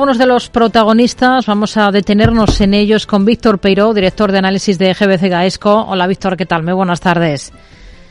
[0.00, 4.78] Unos de los protagonistas, vamos a detenernos en ellos con Víctor Peiró, director de análisis
[4.78, 5.86] de GBC Gaesco.
[5.88, 6.62] Hola Víctor, ¿qué tal?
[6.62, 7.52] Muy buenas tardes.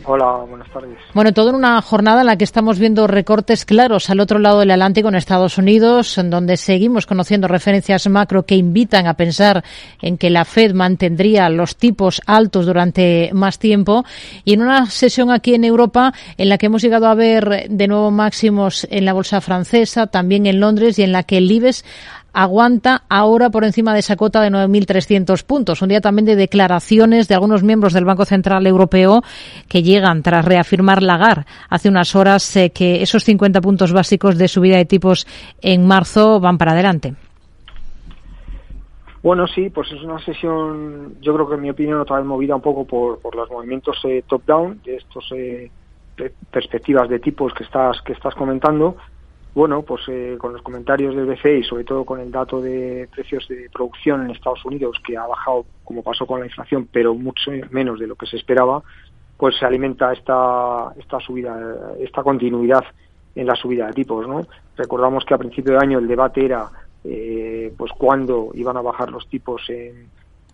[0.10, 0.98] Hola, buenas tardes.
[1.14, 4.60] Bueno, todo en una jornada en la que estamos viendo recortes claros al otro lado
[4.60, 9.66] del Atlántico, en Estados Unidos, en donde seguimos conociendo referencias macro que invitan a pensar
[10.02, 14.06] en que la Fed mantendría los tipos altos durante más tiempo.
[14.46, 17.88] Y en una sesión aquí en Europa en la que hemos llegado a ver de
[17.90, 21.84] nuevo máximos en la bolsa francesa, también en Londres y en la que el IBEX
[22.38, 25.82] aguanta ahora por encima de esa cota de 9.300 puntos.
[25.82, 29.24] Un día también de declaraciones de algunos miembros del Banco Central Europeo
[29.68, 34.48] que llegan tras reafirmar Lagar hace unas horas eh, que esos 50 puntos básicos de
[34.48, 35.26] subida de tipos
[35.64, 37.16] en marzo van para adelante.
[39.24, 42.56] Bueno, sí, pues es una sesión, yo creo que en mi opinión otra vez movida
[42.56, 45.72] un poco por, por los movimientos eh, top-down, de estos eh,
[46.52, 48.96] perspectivas de tipos que estás, que estás comentando,
[49.58, 53.10] bueno, pues eh, con los comentarios del BCE y sobre todo con el dato de
[53.12, 57.16] precios de producción en Estados Unidos que ha bajado como pasó con la inflación, pero
[57.16, 58.84] mucho menos de lo que se esperaba,
[59.36, 62.84] pues se alimenta esta esta subida, esta continuidad
[63.34, 64.46] en la subida de tipos, ¿no?
[64.76, 66.70] Recordamos que a principio de año el debate era
[67.04, 70.08] eh, pues cuándo iban a bajar los tipos en,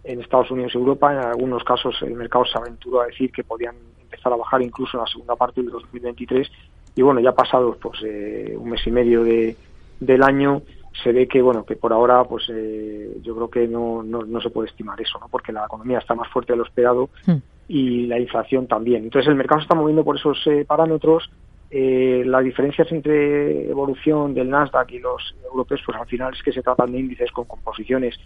[0.06, 1.12] en Estados Unidos y Europa.
[1.12, 4.96] En algunos casos el mercado se aventuró a decir que podían empezar a bajar incluso
[4.96, 6.50] en la segunda parte del 2023
[6.96, 9.56] y bueno, ya pasado pues eh, un mes y medio de,
[10.00, 10.62] del año,
[11.04, 14.42] se ve que bueno que por ahora pues eh, yo creo que no, no, no,
[14.42, 15.28] se puede estimar eso, ¿no?
[15.28, 17.38] porque la economía está más fuerte de lo esperado hmm.
[17.68, 19.04] y la inflación también.
[19.04, 21.30] Entonces el mercado se está moviendo por esos eh, parámetros.
[21.72, 26.62] las diferencias entre evolución del Nasdaq y los europeos, pues al final es que se
[26.62, 28.20] tratan de índices con composiciones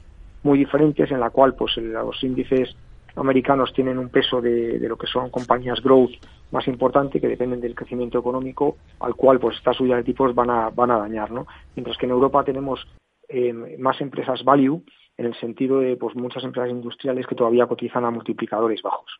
[0.43, 2.75] muy diferentes, en la cual pues los índices
[3.17, 6.11] americanos tienen un peso de, lo que son compañías growth
[6.51, 10.49] más importante que dependen del crecimiento económico al cual pues estas subidas de tipos van
[10.49, 12.87] a van a dañar no mientras que en Europa tenemos
[13.27, 14.81] eh, más empresas value
[15.17, 19.19] en el sentido de pues muchas empresas industriales que todavía cotizan a multiplicadores bajos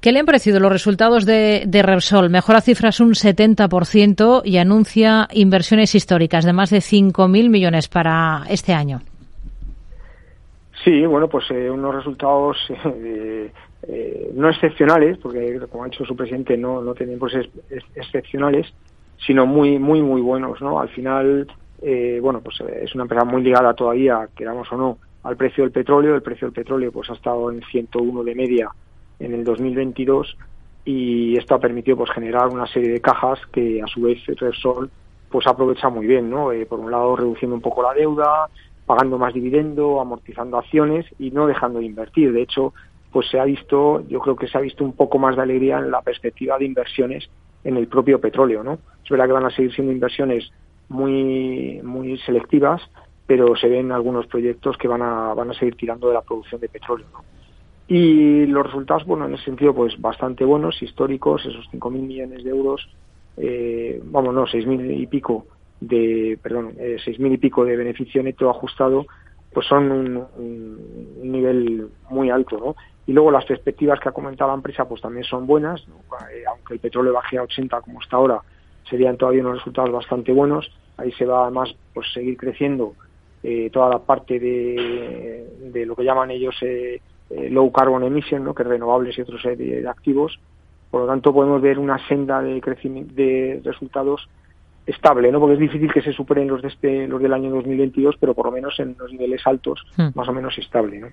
[0.00, 2.28] ¿Qué le han parecido los resultados de, de Repsol?
[2.28, 8.72] Mejora cifras un 70% y anuncia inversiones históricas de más de 5.000 millones para este
[8.72, 9.02] año.
[10.84, 16.16] Sí, bueno, pues eh, unos resultados eh, eh, no excepcionales, porque como ha dicho su
[16.16, 17.34] presidente, no, no tienen pues
[17.94, 18.66] excepcionales,
[19.24, 20.80] sino muy, muy, muy buenos, ¿no?
[20.80, 21.46] Al final,
[22.20, 26.14] bueno, pues es una empresa muy ligada todavía, queramos o no, al precio del petróleo.
[26.14, 28.68] El precio del petróleo pues ha estado en 101 de media
[29.18, 30.36] en el 2022
[30.84, 34.90] y esto ha permitido pues generar una serie de cajas que a su vez Repsol
[35.30, 36.50] pues aprovecha muy bien, ¿no?
[36.68, 38.48] por un lado reduciendo un poco la deuda,
[38.92, 42.30] pagando más dividendo, amortizando acciones y no dejando de invertir.
[42.30, 42.74] De hecho,
[43.10, 45.78] pues se ha visto, yo creo que se ha visto un poco más de alegría
[45.78, 47.26] en la perspectiva de inversiones
[47.64, 48.74] en el propio petróleo, ¿no?
[49.02, 50.50] Es verdad que van a seguir siendo inversiones
[50.90, 52.82] muy muy selectivas,
[53.26, 56.60] pero se ven algunos proyectos que van a van a seguir tirando de la producción
[56.60, 57.06] de petróleo.
[57.88, 62.50] Y los resultados, bueno, en ese sentido, pues bastante buenos, históricos, esos 5.000 millones de
[62.50, 62.86] euros,
[63.38, 65.46] eh, vamos, no, 6.000 y pico
[65.82, 69.06] de, perdón, eh, seis mil y pico de beneficio neto ajustado,
[69.52, 72.76] pues son un, nivel muy alto, ¿no?
[73.06, 76.74] Y luego las perspectivas que ha comentado la empresa, pues también son buenas, eh, aunque
[76.74, 78.40] el petróleo baje a 80 como está ahora,
[78.88, 80.70] serían todavía unos resultados bastante buenos.
[80.96, 82.94] Ahí se va además pues seguir creciendo
[83.42, 87.00] eh, toda la parte de, de, lo que llaman ellos eh,
[87.30, 88.54] eh low carbon emission, ¿no?
[88.54, 90.38] que es renovables y otros de activos.
[90.90, 94.28] Por lo tanto, podemos ver una senda de, crecimiento, de resultados
[94.86, 95.38] estable, ¿no?
[95.38, 98.46] Porque es difícil que se superen los de este, los del año 2022, pero por
[98.46, 100.08] lo menos en los niveles altos, hmm.
[100.14, 101.08] más o menos estable, ¿no?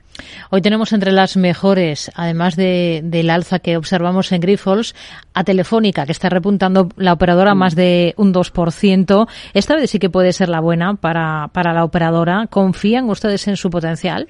[0.50, 4.96] Hoy tenemos entre las mejores, además de, del alza que observamos en Grifols,
[5.34, 9.28] a Telefónica, que está repuntando la operadora más de un 2%.
[9.54, 12.48] Esta vez sí que puede ser la buena para, para la operadora.
[12.50, 14.28] ¿Confían ustedes en su potencial?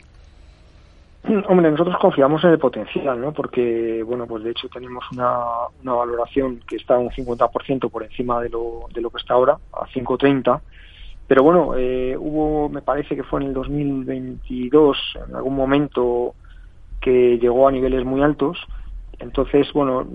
[1.47, 3.33] Hombre, nosotros confiamos en el potencial, ¿no?
[3.33, 5.39] Porque, bueno, pues de hecho tenemos una,
[5.83, 9.57] una valoración que está un 50% por encima de lo, de lo que está ahora,
[9.73, 10.61] a 5.30.
[11.27, 16.33] Pero bueno, eh, hubo, me parece que fue en el 2022, en algún momento
[16.99, 18.57] que llegó a niveles muy altos.
[19.19, 20.07] Entonces, bueno,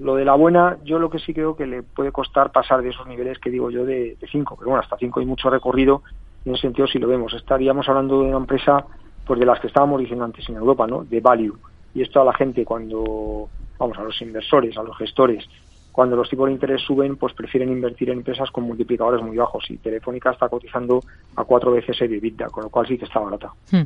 [0.00, 2.90] lo de la buena, yo lo que sí creo que le puede costar pasar de
[2.90, 6.02] esos niveles que digo yo de 5, pero bueno, hasta 5 hay mucho recorrido.
[6.44, 8.84] En ese sentido, si lo vemos, estaríamos hablando de una empresa
[9.28, 11.04] pues de las que estábamos diciendo antes en Europa, ¿no?
[11.04, 11.54] De value.
[11.94, 13.48] Y esto a la gente cuando,
[13.78, 15.44] vamos, a los inversores, a los gestores,
[15.92, 19.70] cuando los tipos de interés suben, pues prefieren invertir en empresas con multiplicadores muy bajos.
[19.70, 21.02] Y Telefónica está cotizando
[21.36, 23.52] a cuatro veces el EBITDA, con lo cual sí que está barata.
[23.70, 23.82] Hmm.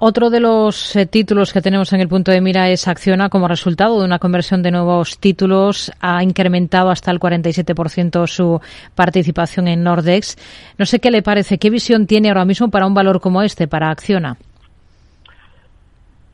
[0.00, 3.28] Otro de los eh, títulos que tenemos en el punto de mira es Acciona.
[3.28, 8.60] Como resultado de una conversión de nuevos títulos, ha incrementado hasta el 47% su
[8.94, 10.36] participación en Nordex.
[10.78, 13.66] No sé qué le parece, qué visión tiene ahora mismo para un valor como este,
[13.66, 14.36] para Acciona.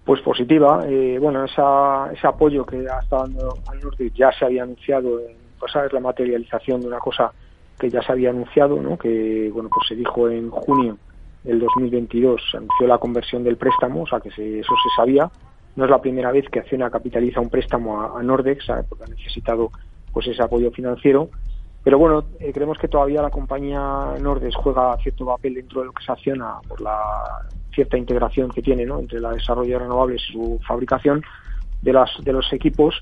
[0.05, 0.84] Pues positiva.
[0.87, 5.20] Eh, bueno, esa, ese apoyo que ha estado dando al Nordex ya se había anunciado,
[5.20, 7.32] en, pues es la materialización de una cosa
[7.78, 8.99] que ya se había anunciado, ¿no?
[8.99, 10.99] que bueno pues se dijo en junio
[11.44, 15.31] del 2022 se anunció la conversión del préstamo, o sea que eso se sabía.
[15.76, 19.70] No es la primera vez que Acciona capitaliza un préstamo a, Nordex, porque ha necesitado
[20.12, 21.29] pues ese apoyo financiero.
[21.82, 25.93] Pero bueno, eh, creemos que todavía la compañía Nordex juega cierto papel dentro de lo
[25.93, 26.99] que se acciona por la
[27.75, 29.00] cierta integración que tiene ¿no?
[29.00, 31.23] entre la desarrollo de renovables y su fabricación
[31.82, 32.94] de, las, de los equipos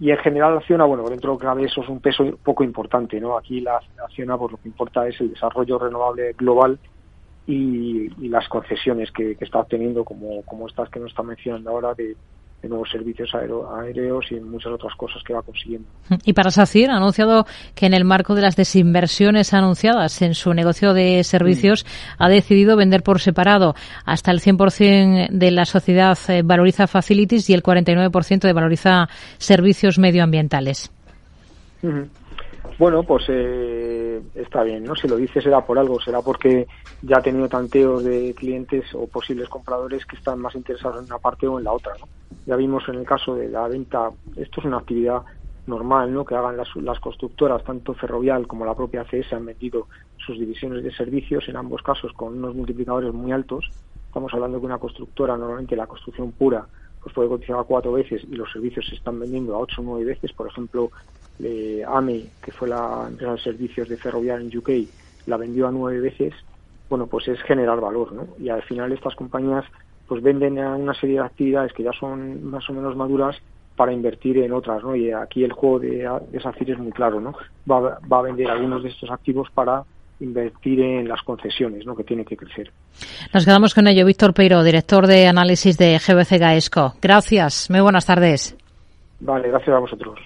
[0.00, 3.18] y en general Acciona, bueno, dentro de lo que eso es un peso poco importante,
[3.18, 3.38] ¿no?
[3.38, 6.78] Aquí la Acciona, por lo que importa es el desarrollo renovable global
[7.46, 12.16] y, las concesiones que, está obteniendo, como, como estas que nos está mencionando ahora, de,
[12.68, 15.86] nuevos servicios aéreos y muchas otras cosas que va consiguiendo.
[16.24, 17.46] Y para SACIR ha anunciado
[17.76, 22.22] que en el marco de las desinversiones anunciadas en su negocio de servicios mm.
[22.24, 27.54] ha decidido vender por separado hasta el 100% de la sociedad eh, Valoriza Facilities y
[27.54, 29.08] el 49% de Valoriza
[29.38, 30.90] Servicios Medioambientales.
[32.78, 34.94] Bueno, pues eh, está bien, ¿no?
[34.94, 36.66] Si lo dice será por algo, será porque
[37.00, 41.18] ya ha tenido tanteos de clientes o posibles compradores que están más interesados en una
[41.18, 42.08] parte o en la otra, ¿no?
[42.44, 45.22] Ya vimos en el caso de la venta, esto es una actividad
[45.66, 46.24] normal, ¿no?
[46.24, 49.88] Que hagan las, las constructoras, tanto Ferrovial como la propia CS, han vendido
[50.18, 53.72] sus divisiones de servicios, en ambos casos con unos multiplicadores muy altos.
[54.06, 56.68] Estamos hablando de una constructora, normalmente la construcción pura,
[57.02, 60.04] pues puede cotizar cuatro veces y los servicios se están vendiendo a ocho o nueve
[60.04, 60.32] veces.
[60.32, 60.90] Por ejemplo,
[61.42, 64.70] eh, AME, que fue la empresa de servicios de Ferrovial en UK,
[65.26, 66.34] la vendió a nueve veces.
[66.88, 68.28] Bueno, pues es generar valor, ¿no?
[68.38, 69.64] Y al final estas compañías
[70.06, 73.36] pues venden a una serie de actividades que ya son más o menos maduras
[73.74, 74.94] para invertir en otras, ¿no?
[74.94, 77.34] Y aquí el juego de, de SACIR es muy claro, ¿no?
[77.70, 79.84] Va, va a vender algunos de estos activos para
[80.20, 81.94] invertir en las concesiones, ¿no?
[81.94, 82.70] que tiene que crecer.
[83.32, 84.06] Nos quedamos con ello.
[84.06, 86.94] Víctor Peiro, director de análisis de GBC Gaesco.
[87.02, 87.70] Gracias.
[87.70, 88.56] Muy buenas tardes.
[89.20, 90.18] Vale, gracias a vosotros.